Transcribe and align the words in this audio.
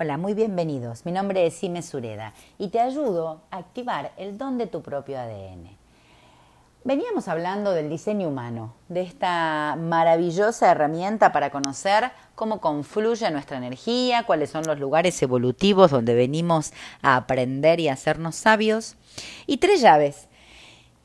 Hola, 0.00 0.16
muy 0.16 0.32
bienvenidos. 0.32 1.04
Mi 1.04 1.10
nombre 1.10 1.44
es 1.44 1.54
Sime 1.54 1.82
Sureda 1.82 2.32
y 2.56 2.68
te 2.68 2.78
ayudo 2.78 3.40
a 3.50 3.56
activar 3.56 4.12
el 4.16 4.38
don 4.38 4.56
de 4.56 4.68
tu 4.68 4.80
propio 4.80 5.18
ADN. 5.18 5.76
Veníamos 6.84 7.26
hablando 7.26 7.72
del 7.72 7.90
diseño 7.90 8.28
humano, 8.28 8.74
de 8.88 9.00
esta 9.00 9.76
maravillosa 9.76 10.70
herramienta 10.70 11.32
para 11.32 11.50
conocer 11.50 12.12
cómo 12.36 12.60
confluye 12.60 13.28
nuestra 13.32 13.56
energía, 13.56 14.22
cuáles 14.22 14.50
son 14.50 14.62
los 14.68 14.78
lugares 14.78 15.20
evolutivos 15.20 15.90
donde 15.90 16.14
venimos 16.14 16.72
a 17.02 17.16
aprender 17.16 17.80
y 17.80 17.88
a 17.88 17.94
hacernos 17.94 18.36
sabios. 18.36 18.94
Y 19.48 19.56
tres 19.56 19.80
llaves, 19.80 20.28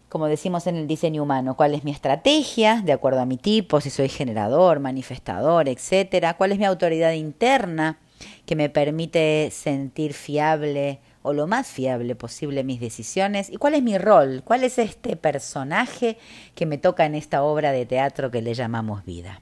como 0.07 0.27
decimos 0.27 0.67
en 0.67 0.75
el 0.75 0.85
diseño 0.85 1.23
humano, 1.23 1.55
cuál 1.55 1.73
es 1.73 1.83
mi 1.83 1.89
estrategia, 1.89 2.83
de 2.85 2.93
acuerdo 2.93 3.21
a 3.21 3.25
mi 3.25 3.37
tipo, 3.37 3.81
si 3.81 3.89
soy 3.89 4.07
generador, 4.07 4.79
manifestador, 4.79 5.67
etcétera, 5.67 6.35
cuál 6.35 6.51
es 6.51 6.59
mi 6.59 6.65
autoridad 6.65 7.13
interna, 7.13 7.97
que 8.45 8.55
me 8.55 8.69
permite 8.69 9.49
sentir 9.51 10.13
fiable 10.13 10.99
o 11.21 11.33
lo 11.33 11.47
más 11.47 11.67
fiable 11.67 12.15
posible 12.15 12.63
mis 12.63 12.79
decisiones 12.79 13.49
y 13.49 13.55
cuál 13.55 13.73
es 13.73 13.83
mi 13.83 13.97
rol, 13.97 14.43
cuál 14.43 14.63
es 14.63 14.77
este 14.77 15.15
personaje 15.15 16.17
que 16.53 16.65
me 16.65 16.77
toca 16.77 17.05
en 17.05 17.15
esta 17.15 17.43
obra 17.43 17.71
de 17.71 17.85
teatro 17.85 18.29
que 18.29 18.41
le 18.41 18.53
llamamos 18.53 19.05
vida. 19.05 19.41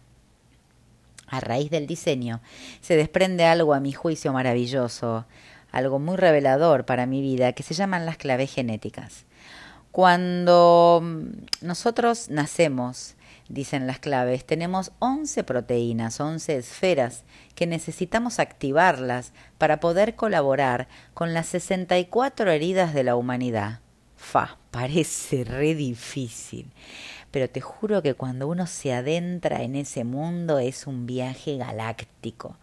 A 1.27 1.39
raíz 1.39 1.71
del 1.71 1.87
diseño 1.87 2.41
se 2.81 2.95
desprende 2.95 3.45
algo 3.45 3.73
a 3.73 3.79
mi 3.79 3.93
juicio 3.93 4.31
maravilloso, 4.33 5.25
algo 5.71 5.97
muy 5.97 6.17
revelador 6.17 6.85
para 6.85 7.05
mi 7.05 7.21
vida, 7.21 7.53
que 7.53 7.63
se 7.63 7.73
llaman 7.73 8.05
las 8.05 8.17
claves 8.17 8.53
genéticas. 8.53 9.25
Cuando 9.91 11.01
nosotros 11.61 12.29
nacemos, 12.29 13.15
dicen 13.51 13.85
las 13.85 13.99
claves, 13.99 14.45
tenemos 14.45 14.93
11 14.99 15.43
proteínas, 15.43 16.19
11 16.19 16.57
esferas 16.57 17.23
que 17.53 17.67
necesitamos 17.67 18.39
activarlas 18.39 19.33
para 19.57 19.79
poder 19.79 20.15
colaborar 20.15 20.87
con 21.13 21.33
las 21.33 21.47
64 21.47 22.49
heridas 22.49 22.93
de 22.93 23.03
la 23.03 23.15
humanidad. 23.15 23.81
Fa, 24.15 24.57
parece 24.71 25.43
re 25.43 25.75
difícil, 25.75 26.71
pero 27.29 27.49
te 27.49 27.59
juro 27.59 28.01
que 28.01 28.13
cuando 28.13 28.47
uno 28.47 28.67
se 28.67 28.93
adentra 28.93 29.63
en 29.63 29.75
ese 29.75 30.05
mundo 30.05 30.59
es 30.59 30.87
un 30.87 31.05
viaje 31.05 31.57
galáctico. 31.57 32.57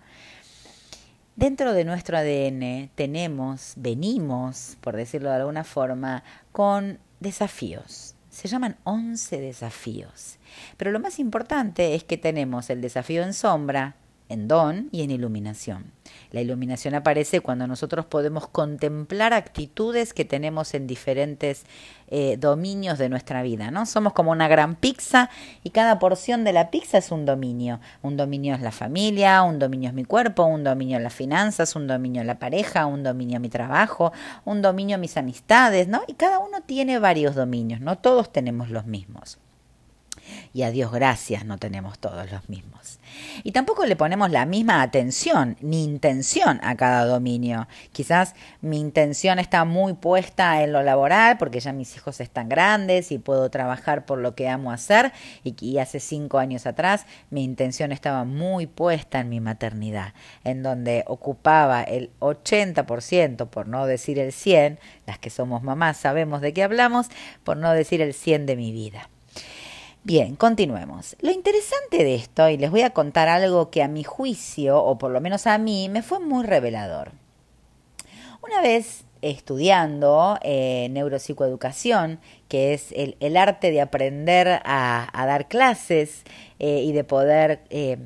Dentro 1.36 1.72
de 1.72 1.84
nuestro 1.84 2.16
ADN 2.16 2.90
tenemos, 2.94 3.74
venimos, 3.76 4.76
por 4.80 4.96
decirlo 4.96 5.28
de 5.28 5.36
alguna 5.36 5.64
forma, 5.64 6.24
con 6.50 6.98
desafíos 7.20 8.14
se 8.38 8.46
llaman 8.46 8.76
11 8.84 9.40
desafíos. 9.40 10.36
Pero 10.76 10.92
lo 10.92 11.00
más 11.00 11.18
importante 11.18 11.96
es 11.96 12.04
que 12.04 12.16
tenemos 12.16 12.70
el 12.70 12.80
desafío 12.80 13.24
en 13.24 13.34
sombra, 13.34 13.96
en 14.28 14.48
don 14.48 14.88
y 14.92 15.02
en 15.02 15.10
iluminación. 15.10 15.92
La 16.30 16.40
iluminación 16.40 16.94
aparece 16.94 17.40
cuando 17.40 17.66
nosotros 17.66 18.04
podemos 18.06 18.48
contemplar 18.48 19.32
actitudes 19.32 20.12
que 20.12 20.24
tenemos 20.24 20.74
en 20.74 20.86
diferentes 20.86 21.64
eh, 22.08 22.36
dominios 22.38 22.98
de 22.98 23.08
nuestra 23.08 23.42
vida, 23.42 23.70
¿no? 23.70 23.86
Somos 23.86 24.12
como 24.12 24.30
una 24.30 24.48
gran 24.48 24.74
pizza 24.74 25.30
y 25.62 25.70
cada 25.70 25.98
porción 25.98 26.44
de 26.44 26.52
la 26.52 26.70
pizza 26.70 26.98
es 26.98 27.10
un 27.10 27.24
dominio. 27.24 27.80
Un 28.02 28.16
dominio 28.16 28.54
es 28.54 28.60
la 28.60 28.72
familia, 28.72 29.42
un 29.42 29.58
dominio 29.58 29.88
es 29.88 29.94
mi 29.94 30.04
cuerpo, 30.04 30.44
un 30.44 30.64
dominio 30.64 30.98
las 30.98 31.14
finanzas, 31.14 31.76
un 31.76 31.86
dominio 31.86 32.24
la 32.24 32.38
pareja, 32.38 32.86
un 32.86 33.02
dominio 33.02 33.40
mi 33.40 33.48
trabajo, 33.48 34.12
un 34.44 34.62
dominio 34.62 34.98
mis 34.98 35.16
amistades, 35.16 35.88
¿no? 35.88 36.02
Y 36.06 36.14
cada 36.14 36.38
uno 36.38 36.60
tiene 36.62 36.98
varios 36.98 37.34
dominios, 37.34 37.80
no 37.80 37.98
todos 37.98 38.32
tenemos 38.32 38.70
los 38.70 38.86
mismos 38.86 39.38
y 40.52 40.62
a 40.62 40.70
Dios 40.70 40.92
gracias 40.92 41.44
no 41.44 41.58
tenemos 41.58 41.98
todos 41.98 42.30
los 42.30 42.48
mismos. 42.48 42.98
Y 43.42 43.52
tampoco 43.52 43.86
le 43.86 43.96
ponemos 43.96 44.30
la 44.30 44.46
misma 44.46 44.82
atención 44.82 45.56
ni 45.60 45.84
intención 45.84 46.60
a 46.62 46.76
cada 46.76 47.04
dominio. 47.04 47.68
Quizás 47.92 48.34
mi 48.60 48.78
intención 48.78 49.38
está 49.38 49.64
muy 49.64 49.94
puesta 49.94 50.62
en 50.62 50.72
lo 50.72 50.82
laboral 50.82 51.38
porque 51.38 51.60
ya 51.60 51.72
mis 51.72 51.94
hijos 51.96 52.20
están 52.20 52.48
grandes 52.48 53.12
y 53.12 53.18
puedo 53.18 53.50
trabajar 53.50 54.04
por 54.06 54.18
lo 54.18 54.34
que 54.34 54.48
amo 54.48 54.72
hacer 54.72 55.12
y, 55.44 55.78
hace 55.78 56.00
cinco 56.00 56.38
años 56.38 56.66
atrás 56.66 57.06
mi 57.30 57.44
intención 57.44 57.92
estaba 57.92 58.24
muy 58.24 58.66
puesta 58.66 59.20
en 59.20 59.28
mi 59.28 59.40
maternidad, 59.40 60.12
en 60.44 60.62
donde 60.62 61.04
ocupaba 61.06 61.82
el 61.82 62.10
80%, 62.20 63.48
por 63.48 63.68
no 63.68 63.86
decir 63.86 64.18
el 64.18 64.32
100, 64.32 64.78
las 65.06 65.18
que 65.18 65.30
somos 65.30 65.62
mamás 65.62 65.96
sabemos 65.96 66.40
de 66.40 66.52
qué 66.52 66.62
hablamos, 66.62 67.08
por 67.44 67.56
no 67.56 67.72
decir 67.72 68.00
el 68.00 68.14
100 68.14 68.46
de 68.46 68.56
mi 68.56 68.72
vida. 68.72 69.08
Bien, 70.04 70.36
continuemos. 70.36 71.16
Lo 71.20 71.30
interesante 71.30 72.04
de 72.04 72.14
esto, 72.14 72.48
y 72.48 72.56
les 72.56 72.70
voy 72.70 72.82
a 72.82 72.90
contar 72.90 73.28
algo 73.28 73.70
que 73.70 73.82
a 73.82 73.88
mi 73.88 74.04
juicio, 74.04 74.82
o 74.82 74.96
por 74.96 75.10
lo 75.10 75.20
menos 75.20 75.46
a 75.46 75.58
mí, 75.58 75.88
me 75.88 76.02
fue 76.02 76.20
muy 76.20 76.44
revelador. 76.44 77.12
Una 78.40 78.62
vez 78.62 79.04
estudiando 79.20 80.38
eh, 80.42 80.88
neuropsicoeducación, 80.90 82.20
que 82.48 82.72
es 82.72 82.92
el, 82.92 83.36
arte 83.36 83.70
de 83.70 83.80
aprender 83.80 84.62
a, 84.64 85.10
dar 85.12 85.48
clases 85.48 86.22
eh, 86.60 86.82
y 86.84 86.92
de 86.92 87.04
poder 87.04 87.60
eh, 87.70 87.98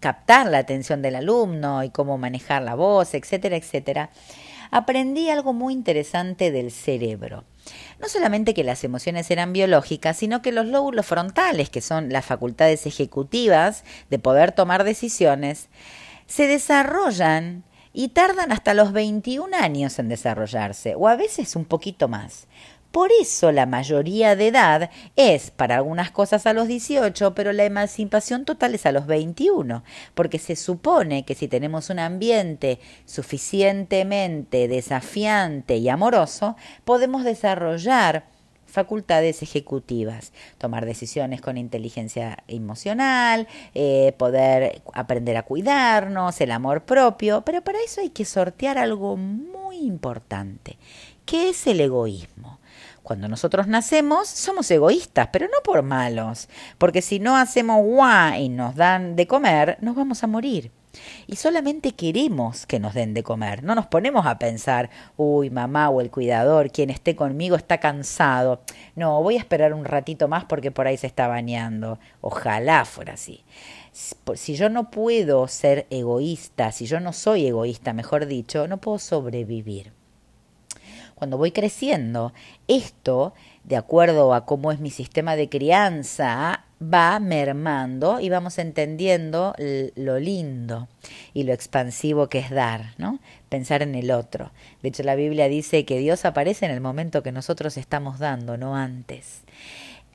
captar 0.00 0.46
la 0.46 0.58
atención 0.58 1.02
del 1.02 1.16
alumno 1.16 1.84
y 1.84 1.90
cómo 1.90 2.18
manejar 2.18 2.62
la 2.62 2.74
voz, 2.74 3.14
etcétera, 3.14 3.56
etcétera, 3.56 4.10
aprendí 4.70 5.28
algo 5.28 5.52
muy 5.52 5.74
interesante 5.74 6.50
del 6.50 6.70
cerebro 6.70 7.44
no 8.00 8.08
solamente 8.08 8.54
que 8.54 8.64
las 8.64 8.84
emociones 8.84 9.30
eran 9.30 9.52
biológicas, 9.52 10.16
sino 10.16 10.42
que 10.42 10.52
los 10.52 10.66
lóbulos 10.66 11.06
frontales, 11.06 11.70
que 11.70 11.80
son 11.80 12.10
las 12.10 12.24
facultades 12.24 12.86
ejecutivas 12.86 13.84
de 14.10 14.18
poder 14.18 14.52
tomar 14.52 14.84
decisiones, 14.84 15.68
se 16.26 16.46
desarrollan 16.46 17.64
y 17.92 18.08
tardan 18.08 18.50
hasta 18.50 18.74
los 18.74 18.92
21 18.92 19.56
años 19.56 19.98
en 19.98 20.08
desarrollarse, 20.08 20.94
o 20.96 21.06
a 21.06 21.16
veces 21.16 21.54
un 21.54 21.64
poquito 21.64 22.08
más. 22.08 22.48
Por 22.94 23.10
eso 23.10 23.50
la 23.50 23.66
mayoría 23.66 24.36
de 24.36 24.46
edad 24.46 24.88
es 25.16 25.50
para 25.50 25.74
algunas 25.74 26.12
cosas 26.12 26.46
a 26.46 26.52
los 26.52 26.68
18, 26.68 27.34
pero 27.34 27.52
la 27.52 27.64
emancipación 27.64 28.44
total 28.44 28.76
es 28.76 28.86
a 28.86 28.92
los 28.92 29.08
21, 29.08 29.82
porque 30.14 30.38
se 30.38 30.54
supone 30.54 31.24
que 31.24 31.34
si 31.34 31.48
tenemos 31.48 31.90
un 31.90 31.98
ambiente 31.98 32.78
suficientemente 33.04 34.68
desafiante 34.68 35.76
y 35.76 35.88
amoroso, 35.88 36.54
podemos 36.84 37.24
desarrollar 37.24 38.26
facultades 38.64 39.42
ejecutivas, 39.42 40.32
tomar 40.58 40.86
decisiones 40.86 41.40
con 41.40 41.58
inteligencia 41.58 42.44
emocional, 42.46 43.48
eh, 43.74 44.14
poder 44.18 44.82
aprender 44.92 45.36
a 45.36 45.42
cuidarnos, 45.42 46.40
el 46.40 46.52
amor 46.52 46.84
propio, 46.84 47.42
pero 47.44 47.60
para 47.60 47.80
eso 47.80 48.02
hay 48.02 48.10
que 48.10 48.24
sortear 48.24 48.78
algo 48.78 49.16
muy 49.16 49.78
importante, 49.78 50.78
que 51.26 51.48
es 51.48 51.66
el 51.66 51.80
egoísmo. 51.80 52.60
Cuando 53.04 53.28
nosotros 53.28 53.66
nacemos 53.66 54.28
somos 54.28 54.70
egoístas, 54.70 55.28
pero 55.30 55.44
no 55.44 55.62
por 55.62 55.82
malos, 55.82 56.48
porque 56.78 57.02
si 57.02 57.18
no 57.18 57.36
hacemos 57.36 57.84
guau 57.84 58.40
y 58.40 58.48
nos 58.48 58.76
dan 58.76 59.14
de 59.14 59.26
comer, 59.26 59.76
nos 59.82 59.94
vamos 59.94 60.24
a 60.24 60.26
morir. 60.26 60.70
Y 61.26 61.36
solamente 61.36 61.92
queremos 61.92 62.64
que 62.64 62.80
nos 62.80 62.94
den 62.94 63.12
de 63.12 63.22
comer, 63.22 63.62
no 63.62 63.74
nos 63.74 63.86
ponemos 63.88 64.24
a 64.24 64.38
pensar, 64.38 64.88
uy, 65.18 65.50
mamá 65.50 65.90
o 65.90 66.00
el 66.00 66.10
cuidador, 66.10 66.70
quien 66.70 66.88
esté 66.88 67.14
conmigo 67.14 67.56
está 67.56 67.76
cansado. 67.76 68.62
No, 68.96 69.22
voy 69.22 69.36
a 69.36 69.40
esperar 69.40 69.74
un 69.74 69.84
ratito 69.84 70.26
más 70.26 70.46
porque 70.46 70.70
por 70.70 70.86
ahí 70.86 70.96
se 70.96 71.06
está 71.06 71.28
bañando. 71.28 71.98
Ojalá 72.22 72.86
fuera 72.86 73.12
así. 73.12 73.44
Si 73.92 74.56
yo 74.56 74.70
no 74.70 74.90
puedo 74.90 75.46
ser 75.46 75.86
egoísta, 75.90 76.72
si 76.72 76.86
yo 76.86 77.00
no 77.00 77.12
soy 77.12 77.48
egoísta, 77.48 77.92
mejor 77.92 78.24
dicho, 78.24 78.66
no 78.66 78.78
puedo 78.78 78.98
sobrevivir 78.98 79.92
cuando 81.24 81.38
voy 81.38 81.52
creciendo, 81.52 82.34
esto, 82.68 83.32
de 83.62 83.76
acuerdo 83.76 84.34
a 84.34 84.44
cómo 84.44 84.72
es 84.72 84.80
mi 84.80 84.90
sistema 84.90 85.36
de 85.36 85.48
crianza, 85.48 86.66
va 86.82 87.18
mermando 87.18 88.20
y 88.20 88.28
vamos 88.28 88.58
entendiendo 88.58 89.54
lo 89.96 90.18
lindo 90.18 90.86
y 91.32 91.44
lo 91.44 91.54
expansivo 91.54 92.28
que 92.28 92.40
es 92.40 92.50
dar, 92.50 92.92
¿no? 92.98 93.20
Pensar 93.48 93.80
en 93.80 93.94
el 93.94 94.10
otro. 94.10 94.50
De 94.82 94.90
hecho, 94.90 95.02
la 95.02 95.14
Biblia 95.14 95.48
dice 95.48 95.86
que 95.86 95.98
Dios 95.98 96.26
aparece 96.26 96.66
en 96.66 96.72
el 96.72 96.82
momento 96.82 97.22
que 97.22 97.32
nosotros 97.32 97.78
estamos 97.78 98.18
dando, 98.18 98.58
no 98.58 98.76
antes. 98.76 99.44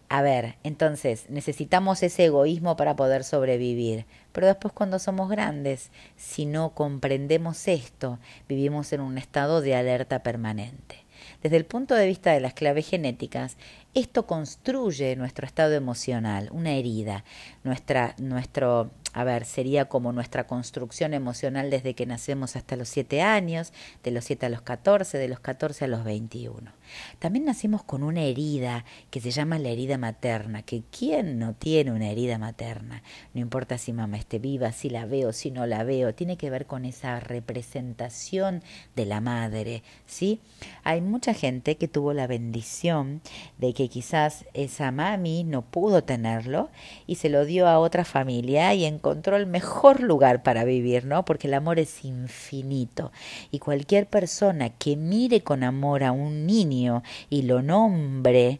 A 0.10 0.22
ver, 0.22 0.58
entonces 0.64 1.26
necesitamos 1.30 2.04
ese 2.04 2.26
egoísmo 2.26 2.76
para 2.76 2.96
poder 2.96 3.24
sobrevivir, 3.24 4.06
pero 4.32 4.48
después 4.48 4.74
cuando 4.74 5.00
somos 5.00 5.30
grandes, 5.30 5.92
si 6.16 6.46
no 6.46 6.72
comprendemos 6.72 7.68
esto, 7.68 8.20
vivimos 8.48 8.94
en 8.94 9.02
un 9.02 9.18
estado 9.18 9.62
de 9.62 9.76
alerta 9.76 10.24
permanente. 10.24 11.06
Desde 11.42 11.58
el 11.58 11.66
punto 11.66 11.96
de 11.96 12.08
vista 12.08 12.32
de 12.32 12.40
las 12.40 12.54
claves 12.54 12.88
genéticas, 12.88 13.58
esto 13.94 14.26
construye 14.26 15.16
nuestro 15.16 15.46
estado 15.46 15.74
emocional, 15.74 16.50
una 16.52 16.74
herida, 16.74 17.24
nuestra, 17.64 18.16
nuestro, 18.18 18.92
a 19.14 19.24
ver, 19.24 19.46
sería 19.46 19.86
como 19.86 20.12
nuestra 20.12 20.46
construcción 20.46 21.14
emocional 21.14 21.70
desde 21.70 21.96
que 21.96 22.06
nacemos 22.06 22.56
hasta 22.56 22.76
los 22.76 22.90
7 22.90 23.22
años, 23.22 23.74
de 24.04 24.12
los 24.12 24.26
7 24.26 24.46
a 24.46 24.50
los 24.50 24.62
14, 24.62 25.18
de 25.18 25.28
los 25.28 25.40
14 25.40 25.86
a 25.86 25.88
los 25.88 26.04
21. 26.04 26.72
También 27.20 27.46
nacimos 27.46 27.84
con 27.84 28.04
una 28.04 28.22
herida 28.22 28.86
que 29.10 29.22
se 29.22 29.32
llama 29.32 29.60
la 29.60 29.70
herida 29.70 29.98
materna, 29.98 30.62
que 30.64 30.84
¿quién 30.98 31.40
no 31.40 31.54
tiene 31.54 31.92
una 31.92 32.10
herida 32.10 32.38
materna? 32.38 33.04
No 33.34 33.42
importa 33.42 33.78
si 33.78 33.94
mamá 33.94 34.18
esté 34.18 34.40
viva, 34.40 34.72
si 34.72 34.90
la 34.90 35.06
veo, 35.06 35.34
si 35.34 35.52
no 35.52 35.66
la 35.66 35.84
veo, 35.84 36.14
tiene 36.14 36.38
que 36.38 36.50
ver 36.50 36.66
con 36.66 36.86
esa 36.86 37.20
representación 37.20 38.64
de 38.96 39.06
la 39.06 39.22
madre, 39.22 39.84
¿sí? 40.06 40.40
Hay 40.84 41.02
mucha 41.02 41.34
gente 41.34 41.78
que 41.78 41.88
tuvo 41.88 42.14
la 42.14 42.28
bendición 42.28 43.22
de 43.58 43.74
que 43.74 43.90
quizás 43.90 44.46
esa 44.54 44.92
mami 44.92 45.44
no 45.44 45.62
pudo 45.62 46.04
tenerlo 46.04 46.70
y 47.08 47.16
se 47.16 47.30
lo 47.30 47.46
dio 47.46 47.68
a 47.68 47.80
otra 47.80 48.06
familia 48.06 48.74
y 48.74 48.86
encontró 49.00 49.38
el 49.38 49.48
mejor 49.48 50.02
lugar 50.02 50.44
para 50.44 50.66
vivir, 50.66 51.06
¿no? 51.06 51.24
Porque 51.24 51.48
el 51.48 51.54
amor 51.54 51.80
es 51.80 52.04
infinito 52.04 53.14
y 53.50 53.60
cualquier 53.60 54.08
persona 54.08 54.70
que 54.70 54.98
mire 54.98 55.42
con 55.42 55.64
amor 55.64 56.04
a 56.04 56.12
un 56.12 56.46
niño 56.46 57.02
y 57.30 57.44
lo 57.44 57.62
nombre, 57.62 58.60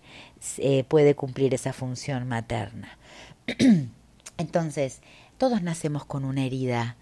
eh, 0.58 0.86
puede 0.86 1.14
cumplir 1.14 1.54
esa 1.54 1.74
función 1.74 2.26
materna. 2.26 2.98
Entonces, 4.38 5.02
todos 5.38 5.62
nacemos 5.62 6.06
con 6.06 6.24
una 6.24 6.46
herida 6.46 6.96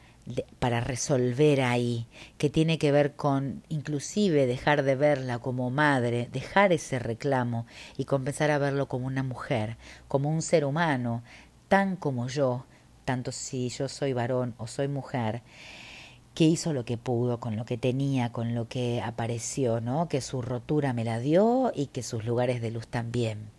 para 0.58 0.82
resolver 0.82 1.62
ahí, 1.62 2.08
que 2.40 2.50
tiene 2.50 2.80
que 2.80 2.92
ver 2.92 3.14
con 3.14 3.64
inclusive 3.70 4.48
dejar 4.48 4.84
de 4.84 4.96
verla 4.96 5.40
como 5.40 5.70
madre, 5.70 6.28
dejar 6.34 6.74
ese 6.74 7.00
reclamo 7.00 7.68
y 7.98 8.06
comenzar 8.06 8.50
a 8.50 8.58
verlo 8.58 8.88
como 8.88 9.06
una 9.06 9.24
mujer, 9.24 9.78
como 10.08 10.30
un 10.30 10.42
ser 10.42 10.66
humano, 10.66 11.24
tan 11.68 11.96
como 11.96 12.28
yo, 12.28 12.66
tanto 13.08 13.32
si 13.32 13.70
yo 13.70 13.88
soy 13.88 14.12
varón 14.12 14.54
o 14.58 14.68
soy 14.68 14.90
mujer, 14.90 15.42
que 16.36 16.44
hizo 16.44 16.74
lo 16.74 16.84
que 16.84 16.98
pudo 16.98 17.40
con 17.40 17.56
lo 17.56 17.64
que 17.64 17.78
tenía, 17.78 18.34
con 18.34 18.54
lo 18.54 18.68
que 18.68 19.02
apareció, 19.02 19.80
¿no? 19.80 20.10
Que 20.10 20.20
su 20.20 20.42
rotura 20.42 20.92
me 20.92 21.06
la 21.06 21.18
dio 21.20 21.72
y 21.74 21.88
que 21.88 22.04
sus 22.04 22.26
lugares 22.26 22.62
de 22.62 22.70
luz 22.70 22.86
también. 22.86 23.50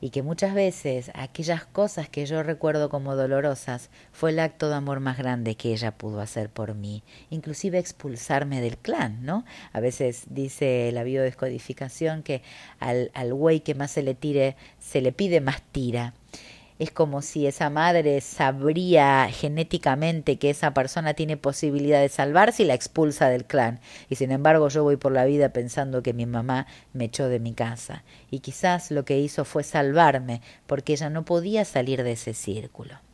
Y 0.00 0.08
que 0.08 0.22
muchas 0.22 0.54
veces 0.54 1.10
aquellas 1.14 1.66
cosas 1.66 2.08
que 2.08 2.24
yo 2.24 2.42
recuerdo 2.42 2.88
como 2.88 3.14
dolorosas 3.14 3.90
fue 4.10 4.30
el 4.30 4.38
acto 4.38 4.70
de 4.70 4.76
amor 4.76 5.00
más 5.00 5.18
grande 5.18 5.54
que 5.54 5.72
ella 5.72 5.98
pudo 5.98 6.22
hacer 6.22 6.48
por 6.48 6.74
mí, 6.74 7.02
inclusive 7.28 7.78
expulsarme 7.78 8.62
del 8.62 8.78
clan, 8.78 9.22
¿no? 9.22 9.44
A 9.74 9.80
veces 9.80 10.24
dice 10.30 10.90
la 10.94 11.02
biodescodificación 11.02 12.22
que 12.22 12.40
al, 12.80 13.10
al 13.12 13.34
güey 13.34 13.60
que 13.60 13.74
más 13.74 13.90
se 13.90 14.02
le 14.02 14.14
tire, 14.14 14.56
se 14.78 15.02
le 15.02 15.12
pide 15.12 15.42
más 15.42 15.60
tira 15.72 16.14
es 16.78 16.90
como 16.90 17.22
si 17.22 17.46
esa 17.46 17.70
madre 17.70 18.20
sabría 18.20 19.28
genéticamente 19.30 20.38
que 20.38 20.50
esa 20.50 20.74
persona 20.74 21.14
tiene 21.14 21.36
posibilidad 21.36 22.00
de 22.00 22.08
salvarse 22.08 22.62
y 22.62 22.66
la 22.66 22.74
expulsa 22.74 23.28
del 23.28 23.44
clan. 23.44 23.80
Y 24.08 24.14
sin 24.14 24.30
embargo 24.30 24.68
yo 24.68 24.84
voy 24.84 24.96
por 24.96 25.12
la 25.12 25.24
vida 25.24 25.52
pensando 25.52 26.02
que 26.02 26.12
mi 26.12 26.26
mamá 26.26 26.66
me 26.92 27.06
echó 27.06 27.28
de 27.28 27.40
mi 27.40 27.52
casa. 27.52 28.04
Y 28.30 28.40
quizás 28.40 28.90
lo 28.90 29.04
que 29.04 29.18
hizo 29.18 29.44
fue 29.44 29.64
salvarme 29.64 30.40
porque 30.66 30.92
ella 30.92 31.10
no 31.10 31.24
podía 31.24 31.64
salir 31.64 32.02
de 32.04 32.12
ese 32.12 32.34
círculo. 32.34 33.07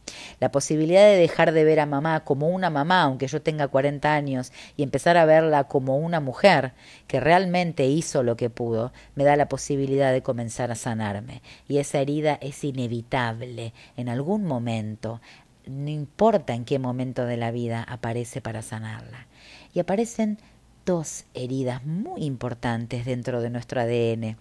La 0.44 0.50
posibilidad 0.50 1.00
de 1.00 1.16
dejar 1.16 1.52
de 1.52 1.64
ver 1.64 1.80
a 1.80 1.86
mamá 1.86 2.22
como 2.22 2.48
una 2.48 2.68
mamá, 2.68 3.00
aunque 3.00 3.28
yo 3.28 3.40
tenga 3.40 3.66
40 3.66 4.12
años, 4.12 4.52
y 4.76 4.82
empezar 4.82 5.16
a 5.16 5.24
verla 5.24 5.64
como 5.64 5.96
una 5.96 6.20
mujer 6.20 6.74
que 7.06 7.18
realmente 7.18 7.86
hizo 7.86 8.22
lo 8.22 8.36
que 8.36 8.50
pudo, 8.50 8.92
me 9.14 9.24
da 9.24 9.36
la 9.36 9.48
posibilidad 9.48 10.12
de 10.12 10.22
comenzar 10.22 10.70
a 10.70 10.74
sanarme. 10.74 11.40
Y 11.66 11.78
esa 11.78 11.98
herida 11.98 12.34
es 12.42 12.62
inevitable 12.62 13.72
en 13.96 14.10
algún 14.10 14.44
momento, 14.44 15.22
no 15.64 15.88
importa 15.88 16.52
en 16.52 16.66
qué 16.66 16.78
momento 16.78 17.24
de 17.24 17.38
la 17.38 17.50
vida 17.50 17.82
aparece 17.82 18.42
para 18.42 18.60
sanarla. 18.60 19.26
Y 19.72 19.80
aparecen 19.80 20.36
dos 20.84 21.24
heridas 21.32 21.86
muy 21.86 22.22
importantes 22.22 23.06
dentro 23.06 23.40
de 23.40 23.48
nuestro 23.48 23.80
ADN 23.80 24.36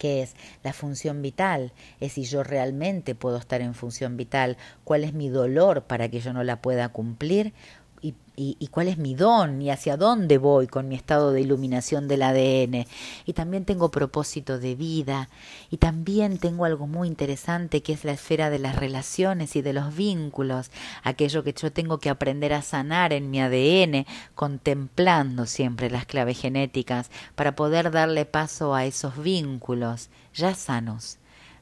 qué 0.00 0.22
es 0.22 0.34
la 0.64 0.72
función 0.72 1.20
vital, 1.20 1.72
es 2.00 2.14
si 2.14 2.24
yo 2.24 2.42
realmente 2.42 3.14
puedo 3.14 3.36
estar 3.36 3.60
en 3.60 3.74
función 3.74 4.16
vital, 4.16 4.56
cuál 4.82 5.04
es 5.04 5.12
mi 5.12 5.28
dolor 5.28 5.82
para 5.82 6.08
que 6.08 6.20
yo 6.20 6.32
no 6.32 6.42
la 6.42 6.62
pueda 6.62 6.88
cumplir 6.88 7.52
y, 8.42 8.68
cuál 8.68 8.88
es 8.88 8.96
mi 8.96 9.14
don 9.14 9.60
y 9.60 9.70
hacia 9.70 9.98
dónde 9.98 10.38
voy 10.38 10.66
con 10.66 10.88
mi 10.88 10.94
estado 10.94 11.30
de 11.30 11.42
iluminación 11.42 12.08
del 12.08 12.22
ADN. 12.22 12.86
Y 13.26 13.34
también 13.34 13.66
tengo 13.66 13.90
propósito 13.90 14.58
de 14.58 14.74
vida 14.74 15.28
y 15.70 15.76
también 15.76 16.38
tengo 16.38 16.64
algo 16.64 16.86
muy 16.86 17.06
interesante 17.06 17.82
que 17.82 17.92
es 17.92 18.04
la 18.04 18.12
esfera 18.12 18.48
de 18.48 18.58
las 18.58 18.76
relaciones 18.76 19.56
y 19.56 19.62
de 19.62 19.74
los 19.74 19.94
vínculos, 19.94 20.70
aquello 21.02 21.44
que 21.44 21.52
yo 21.52 21.70
tengo 21.70 21.98
que 21.98 22.08
aprender 22.08 22.54
a 22.54 22.62
sanar 22.62 23.12
en 23.12 23.30
mi 23.30 23.42
ADN, 23.42 24.06
contemplando 24.34 25.44
siempre 25.44 25.90
las 25.90 26.06
claves 26.06 26.40
genéticas 26.40 27.10
para 27.34 27.54
poder 27.54 27.90
darle 27.90 28.24
paso 28.24 28.74
a 28.74 28.86
esos 28.86 29.22
vínculos 29.22 30.08
ya 30.32 30.54
sanos, 30.54 31.18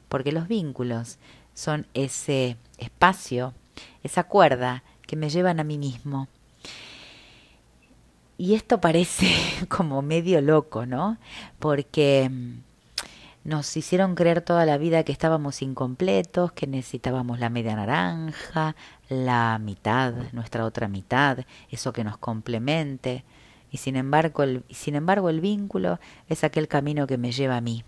porque 0.07 0.31
los 0.31 0.47
vínculos 0.47 1.17
son 1.53 1.87
ese 1.93 2.55
espacio, 2.77 3.53
esa 4.01 4.23
cuerda 4.23 4.83
que 5.05 5.17
me 5.17 5.29
llevan 5.29 5.59
a 5.59 5.65
mí 5.65 5.77
mismo. 5.77 6.29
Y 8.39 8.53
esto 8.53 8.79
parece 8.79 9.27
como 9.67 10.01
medio 10.01 10.39
loco, 10.39 10.85
¿no? 10.85 11.17
Porque 11.59 12.29
mm, 12.31 12.59
nos 13.43 13.75
hicieron 13.75 14.15
creer 14.15 14.39
toda 14.39 14.65
la 14.65 14.77
vida 14.77 15.03
que 15.03 15.11
estábamos 15.11 15.61
incompletos, 15.61 16.53
que 16.53 16.65
necesitábamos 16.65 17.41
la 17.41 17.49
media 17.49 17.75
naranja, 17.75 18.77
la 19.09 19.59
mitad, 19.59 20.13
nuestra 20.31 20.63
otra 20.63 20.87
mitad, 20.87 21.39
eso 21.69 21.91
que 21.91 22.05
nos 22.05 22.17
complemente. 22.17 23.25
Y 23.71 23.77
sin 23.79 23.97
embargo, 23.97 24.43
el, 24.43 24.63
sin 24.69 24.95
embargo 24.95 25.29
el 25.29 25.41
vínculo 25.41 25.99
es 26.29 26.45
aquel 26.45 26.69
camino 26.69 27.07
que 27.07 27.17
me 27.17 27.33
lleva 27.33 27.57
a 27.57 27.61
mí, 27.61 27.83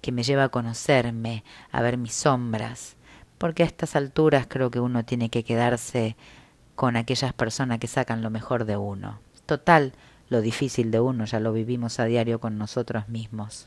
que 0.00 0.12
me 0.12 0.22
lleva 0.22 0.44
a 0.44 0.48
conocerme, 0.50 1.42
a 1.72 1.82
ver 1.82 1.98
mis 1.98 2.14
sombras, 2.14 2.94
porque 3.38 3.64
a 3.64 3.66
estas 3.66 3.96
alturas 3.96 4.46
creo 4.48 4.70
que 4.70 4.78
uno 4.78 5.04
tiene 5.04 5.30
que 5.30 5.42
quedarse 5.42 6.14
con 6.76 6.94
aquellas 6.96 7.32
personas 7.32 7.80
que 7.80 7.88
sacan 7.88 8.22
lo 8.22 8.30
mejor 8.30 8.66
de 8.66 8.76
uno. 8.76 9.18
Total, 9.50 9.94
lo 10.28 10.42
difícil 10.42 10.92
de 10.92 11.00
uno 11.00 11.24
ya 11.24 11.40
lo 11.40 11.52
vivimos 11.52 11.98
a 11.98 12.04
diario 12.04 12.38
con 12.38 12.56
nosotros 12.56 13.08
mismos. 13.08 13.66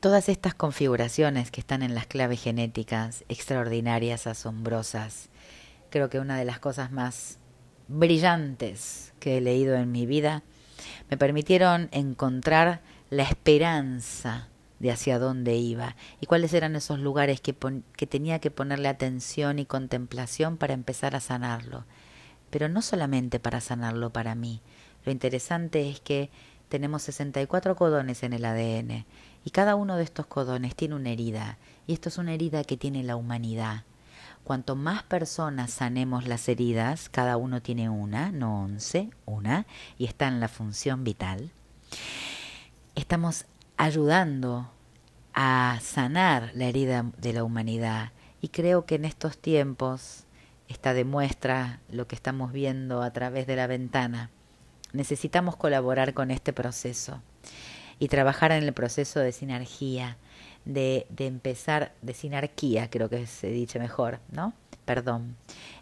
Todas 0.00 0.28
estas 0.28 0.52
configuraciones 0.52 1.52
que 1.52 1.60
están 1.60 1.80
en 1.84 1.94
las 1.94 2.08
claves 2.08 2.42
genéticas, 2.42 3.22
extraordinarias, 3.28 4.26
asombrosas, 4.26 5.28
creo 5.90 6.10
que 6.10 6.18
una 6.18 6.36
de 6.36 6.44
las 6.44 6.58
cosas 6.58 6.90
más 6.90 7.38
brillantes 7.86 9.12
que 9.20 9.38
he 9.38 9.40
leído 9.40 9.76
en 9.76 9.92
mi 9.92 10.06
vida, 10.06 10.42
me 11.08 11.16
permitieron 11.16 11.88
encontrar 11.92 12.80
la 13.10 13.22
esperanza 13.22 14.48
de 14.80 14.90
hacia 14.90 15.20
dónde 15.20 15.54
iba 15.54 15.94
y 16.20 16.26
cuáles 16.26 16.52
eran 16.52 16.74
esos 16.74 16.98
lugares 16.98 17.40
que, 17.40 17.52
tenía 18.08 18.40
que 18.40 18.50
ponerle 18.50 18.88
atención 18.88 19.60
y 19.60 19.66
contemplación 19.66 20.56
para 20.56 20.74
empezar 20.74 21.14
a 21.14 21.20
sanarlo. 21.20 21.84
Pero 22.54 22.68
no 22.68 22.82
solamente 22.82 23.40
para 23.40 23.60
sanarlo 23.60 24.10
para 24.10 24.36
mí. 24.36 24.60
Lo 25.04 25.10
interesante 25.10 25.90
es 25.90 25.98
que 25.98 26.30
tenemos 26.68 27.02
64 27.02 27.74
codones 27.74 28.22
en 28.22 28.32
el 28.32 28.44
ADN 28.44 29.04
y 29.44 29.50
cada 29.50 29.74
uno 29.74 29.96
de 29.96 30.04
estos 30.04 30.26
codones 30.26 30.76
tiene 30.76 30.94
una 30.94 31.10
herida 31.10 31.58
y 31.88 31.94
esto 31.94 32.10
es 32.10 32.16
una 32.16 32.32
herida 32.32 32.62
que 32.62 32.76
tiene 32.76 33.02
la 33.02 33.16
humanidad. 33.16 33.82
Cuanto 34.44 34.76
más 34.76 35.02
personas 35.02 35.72
sanemos 35.72 36.28
las 36.28 36.48
heridas, 36.48 37.08
cada 37.08 37.36
uno 37.38 37.60
tiene 37.60 37.88
una, 37.88 38.30
no 38.30 38.62
once, 38.62 39.10
una, 39.26 39.66
y 39.98 40.04
está 40.04 40.28
en 40.28 40.38
la 40.38 40.46
función 40.46 41.02
vital, 41.02 41.50
estamos 42.94 43.46
ayudando 43.76 44.70
a 45.34 45.80
sanar 45.82 46.52
la 46.54 46.66
herida 46.66 47.04
de 47.18 47.32
la 47.32 47.42
humanidad. 47.42 48.12
Y 48.40 48.50
creo 48.50 48.86
que 48.86 48.94
en 48.94 49.06
estos 49.06 49.38
tiempos 49.38 50.23
esta 50.74 50.92
demuestra 50.92 51.78
lo 51.88 52.06
que 52.06 52.16
estamos 52.16 52.52
viendo 52.52 53.02
a 53.02 53.12
través 53.12 53.46
de 53.46 53.54
la 53.56 53.68
ventana. 53.68 54.30
Necesitamos 54.92 55.56
colaborar 55.56 56.14
con 56.14 56.30
este 56.30 56.52
proceso 56.52 57.22
y 58.00 58.08
trabajar 58.08 58.50
en 58.50 58.64
el 58.64 58.72
proceso 58.72 59.20
de 59.20 59.30
sinergia, 59.30 60.16
de, 60.64 61.06
empezar, 61.18 61.94
de 62.02 62.12
sinarquía, 62.12 62.90
creo 62.90 63.08
que 63.08 63.26
se 63.26 63.48
dice 63.48 63.78
mejor, 63.78 64.18
¿no? 64.32 64.52
Perdón, 64.84 65.36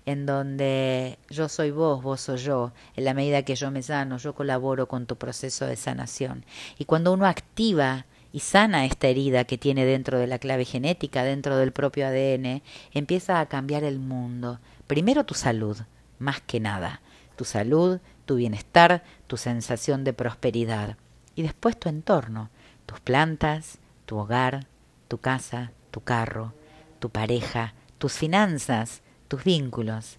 en 0.04 0.26
donde 0.26 1.18
yo 1.30 1.48
soy 1.48 1.70
vos, 1.70 2.02
vos 2.02 2.20
soy 2.20 2.38
yo, 2.38 2.72
en 2.94 3.04
la 3.04 3.14
medida 3.14 3.42
que 3.42 3.56
yo 3.56 3.70
me 3.70 3.82
sano, 3.82 4.18
yo 4.18 4.34
colaboro 4.34 4.88
con 4.88 5.06
tu 5.06 5.16
proceso 5.16 5.66
de 5.66 5.76
sanación. 5.76 6.44
Y 6.78 6.84
cuando 6.84 7.12
uno 7.12 7.26
activa 7.26 8.04
y 8.32 8.40
sana 8.40 8.86
esta 8.86 9.08
herida 9.08 9.44
que 9.44 9.58
tiene 9.58 9.84
dentro 9.84 10.18
de 10.18 10.26
la 10.26 10.38
clave 10.38 10.64
genética, 10.64 11.22
dentro 11.22 11.56
del 11.56 11.72
propio 11.72 12.06
ADN, 12.06 12.62
empieza 12.92 13.40
a 13.40 13.46
cambiar 13.46 13.84
el 13.84 13.98
mundo. 13.98 14.58
Primero 14.86 15.24
tu 15.24 15.34
salud, 15.34 15.76
más 16.18 16.40
que 16.40 16.58
nada. 16.58 17.00
Tu 17.36 17.44
salud, 17.44 18.00
tu 18.24 18.36
bienestar, 18.36 19.02
tu 19.26 19.36
sensación 19.36 20.04
de 20.04 20.12
prosperidad. 20.12 20.96
Y 21.34 21.42
después 21.42 21.78
tu 21.78 21.88
entorno, 21.88 22.50
tus 22.86 23.00
plantas, 23.00 23.78
tu 24.06 24.18
hogar, 24.18 24.66
tu 25.08 25.18
casa, 25.18 25.72
tu 25.90 26.00
carro, 26.00 26.54
tu 26.98 27.10
pareja, 27.10 27.74
tus 27.98 28.14
finanzas, 28.14 29.02
tus 29.28 29.44
vínculos, 29.44 30.18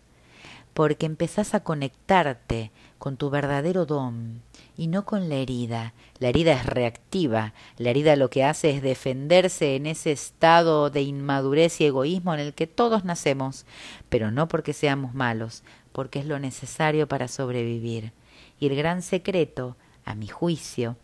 porque 0.73 1.05
empezás 1.05 1.53
a 1.53 1.61
conectarte 1.61 2.71
con 3.03 3.17
tu 3.17 3.29
verdadero 3.29 3.85
don 3.85 4.41
y 4.77 4.87
no 4.87 5.03
con 5.03 5.27
la 5.27 5.35
herida. 5.35 5.93
La 6.19 6.29
herida 6.29 6.53
es 6.53 6.65
reactiva, 6.65 7.53
la 7.77 7.89
herida 7.89 8.15
lo 8.15 8.29
que 8.29 8.45
hace 8.45 8.69
es 8.69 8.81
defenderse 8.81 9.75
en 9.75 9.87
ese 9.87 10.13
estado 10.13 10.89
de 10.89 11.01
inmadurez 11.01 11.81
y 11.81 11.85
egoísmo 11.85 12.33
en 12.33 12.39
el 12.39 12.53
que 12.53 12.65
todos 12.65 13.03
nacemos, 13.03 13.65
pero 14.07 14.31
no 14.31 14.47
porque 14.47 14.71
seamos 14.71 15.13
malos, 15.13 15.63
porque 15.91 16.19
es 16.19 16.25
lo 16.25 16.39
necesario 16.39 17.05
para 17.09 17.27
sobrevivir. 17.27 18.13
Y 18.57 18.67
el 18.67 18.75
gran 18.77 19.01
secreto, 19.01 19.75
a 20.05 20.15
mi 20.15 20.29
juicio, 20.29 20.95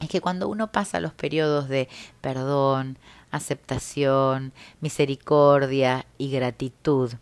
es 0.00 0.08
que 0.08 0.20
cuando 0.20 0.48
uno 0.48 0.72
pasa 0.72 0.98
los 0.98 1.12
periodos 1.12 1.68
de 1.68 1.88
perdón, 2.20 2.98
aceptación, 3.30 4.52
misericordia 4.80 6.04
y 6.18 6.32
gratitud, 6.32 7.12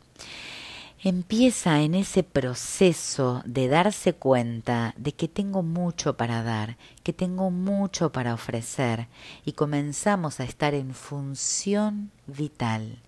empieza 1.09 1.83
en 1.83 1.95
ese 1.95 2.25
proceso 2.25 3.41
de 3.45 3.69
darse 3.69 4.15
cuenta 4.15 4.93
de 4.97 5.13
que 5.13 5.29
tengo 5.29 5.63
mucho 5.63 6.17
para 6.17 6.43
dar, 6.43 6.79
que 7.05 7.13
tengo 7.13 7.53
mucho 7.53 8.11
para 8.11 8.35
ofrecer 8.35 9.07
y 9.45 9.53
comenzamos 9.53 10.41
a 10.41 10.45
estar 10.45 10.75
en 10.75 10.95
función 10.95 12.11
vital. 12.27 12.99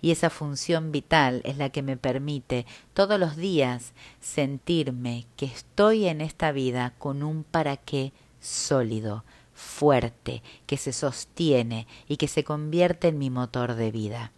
Y 0.00 0.12
esa 0.12 0.30
función 0.30 0.92
vital 0.92 1.40
es 1.42 1.56
la 1.56 1.70
que 1.70 1.82
me 1.82 1.96
permite 1.96 2.64
todos 2.94 3.18
los 3.18 3.34
días 3.34 3.92
sentirme 4.20 5.26
que 5.34 5.46
estoy 5.46 6.06
en 6.06 6.20
esta 6.20 6.52
vida 6.52 6.94
con 6.96 7.24
un 7.24 7.42
para 7.42 7.76
qué 7.76 8.12
sólido, 8.40 9.24
fuerte, 9.52 10.44
que 10.66 10.76
se 10.76 10.92
sostiene 10.92 11.88
y 12.06 12.18
que 12.18 12.28
se 12.28 12.44
convierte 12.44 13.08
en 13.08 13.18
mi 13.18 13.30
motor 13.30 13.74
de 13.74 13.90
vida. 13.90 14.30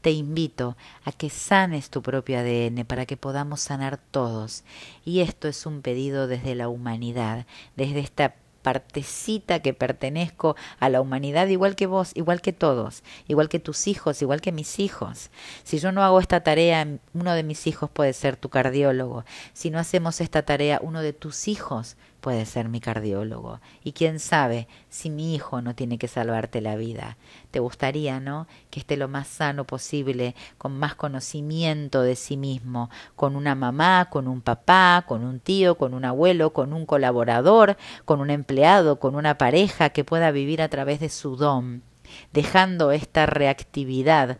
Te 0.00 0.10
invito 0.10 0.76
a 1.04 1.12
que 1.12 1.30
sanes 1.30 1.90
tu 1.90 2.02
propio 2.02 2.38
ADN 2.38 2.84
para 2.84 3.06
que 3.06 3.16
podamos 3.16 3.60
sanar 3.60 3.98
todos. 3.98 4.64
Y 5.04 5.20
esto 5.20 5.48
es 5.48 5.66
un 5.66 5.82
pedido 5.82 6.26
desde 6.26 6.54
la 6.54 6.68
humanidad, 6.68 7.46
desde 7.76 8.00
esta 8.00 8.34
partecita 8.62 9.60
que 9.60 9.72
pertenezco 9.72 10.56
a 10.78 10.88
la 10.88 11.00
humanidad 11.00 11.46
igual 11.46 11.74
que 11.74 11.86
vos, 11.86 12.10
igual 12.14 12.40
que 12.40 12.52
todos, 12.52 13.02
igual 13.26 13.48
que 13.48 13.60
tus 13.60 13.86
hijos, 13.86 14.20
igual 14.20 14.40
que 14.40 14.52
mis 14.52 14.78
hijos. 14.78 15.30
Si 15.64 15.78
yo 15.78 15.92
no 15.92 16.02
hago 16.02 16.20
esta 16.20 16.42
tarea, 16.42 16.86
uno 17.14 17.32
de 17.32 17.42
mis 17.44 17.66
hijos 17.66 17.88
puede 17.90 18.12
ser 18.12 18.36
tu 18.36 18.48
cardiólogo. 18.50 19.24
Si 19.52 19.70
no 19.70 19.78
hacemos 19.78 20.20
esta 20.20 20.42
tarea, 20.42 20.80
uno 20.82 21.00
de 21.00 21.12
tus 21.12 21.48
hijos 21.48 21.96
puede 22.28 22.44
ser 22.44 22.68
mi 22.68 22.78
cardiólogo. 22.78 23.58
Y 23.82 23.92
quién 23.92 24.20
sabe 24.20 24.68
si 24.90 25.08
mi 25.08 25.34
hijo 25.34 25.62
no 25.62 25.74
tiene 25.74 25.96
que 25.96 26.08
salvarte 26.08 26.60
la 26.60 26.76
vida. 26.76 27.16
Te 27.50 27.58
gustaría, 27.58 28.20
¿no? 28.20 28.46
Que 28.68 28.80
esté 28.80 28.98
lo 28.98 29.08
más 29.08 29.28
sano 29.28 29.64
posible, 29.64 30.34
con 30.58 30.78
más 30.78 30.94
conocimiento 30.94 32.02
de 32.02 32.16
sí 32.16 32.36
mismo, 32.36 32.90
con 33.16 33.34
una 33.34 33.54
mamá, 33.54 34.10
con 34.10 34.28
un 34.28 34.42
papá, 34.42 35.06
con 35.08 35.24
un 35.24 35.40
tío, 35.40 35.78
con 35.78 35.94
un 35.94 36.04
abuelo, 36.04 36.52
con 36.52 36.74
un 36.74 36.84
colaborador, 36.84 37.78
con 38.04 38.20
un 38.20 38.28
empleado, 38.28 39.00
con 39.00 39.14
una 39.14 39.38
pareja 39.38 39.88
que 39.88 40.04
pueda 40.04 40.30
vivir 40.30 40.60
a 40.60 40.68
través 40.68 41.00
de 41.00 41.08
su 41.08 41.34
don, 41.34 41.82
dejando 42.34 42.92
esta 42.92 43.24
reactividad 43.24 44.36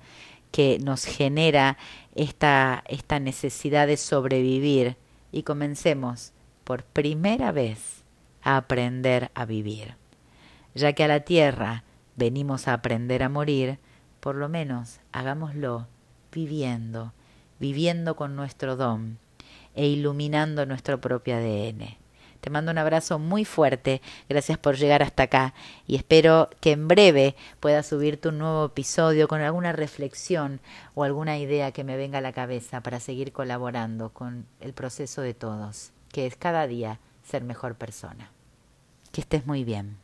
que 0.50 0.78
nos 0.78 1.06
genera 1.06 1.78
esta, 2.14 2.84
esta 2.86 3.18
necesidad 3.18 3.86
de 3.86 3.96
sobrevivir. 3.96 4.96
Y 5.32 5.42
comencemos 5.44 6.34
por 6.68 6.84
primera 6.84 7.50
vez 7.50 8.04
a 8.42 8.58
aprender 8.58 9.30
a 9.34 9.46
vivir. 9.46 9.96
Ya 10.74 10.92
que 10.92 11.02
a 11.02 11.08
la 11.08 11.20
tierra 11.20 11.82
venimos 12.14 12.68
a 12.68 12.74
aprender 12.74 13.22
a 13.22 13.30
morir, 13.30 13.78
por 14.20 14.34
lo 14.34 14.50
menos 14.50 15.00
hagámoslo 15.10 15.88
viviendo, 16.30 17.14
viviendo 17.58 18.16
con 18.16 18.36
nuestro 18.36 18.76
don 18.76 19.18
e 19.74 19.86
iluminando 19.86 20.66
nuestro 20.66 21.00
propio 21.00 21.36
ADN. 21.36 21.96
Te 22.42 22.50
mando 22.50 22.70
un 22.70 22.76
abrazo 22.76 23.18
muy 23.18 23.46
fuerte, 23.46 24.02
gracias 24.28 24.58
por 24.58 24.76
llegar 24.76 25.02
hasta 25.02 25.22
acá 25.22 25.54
y 25.86 25.96
espero 25.96 26.50
que 26.60 26.72
en 26.72 26.86
breve 26.86 27.34
pueda 27.60 27.82
subirte 27.82 28.28
un 28.28 28.36
nuevo 28.36 28.66
episodio 28.66 29.26
con 29.26 29.40
alguna 29.40 29.72
reflexión 29.72 30.60
o 30.94 31.04
alguna 31.04 31.38
idea 31.38 31.72
que 31.72 31.82
me 31.82 31.96
venga 31.96 32.18
a 32.18 32.20
la 32.20 32.34
cabeza 32.34 32.82
para 32.82 33.00
seguir 33.00 33.32
colaborando 33.32 34.10
con 34.10 34.44
el 34.60 34.74
proceso 34.74 35.22
de 35.22 35.32
todos 35.32 35.92
que 36.10 36.26
es 36.26 36.36
cada 36.36 36.66
día 36.66 37.00
ser 37.22 37.44
mejor 37.44 37.76
persona. 37.76 38.30
Que 39.12 39.20
estés 39.20 39.46
muy 39.46 39.64
bien. 39.64 39.98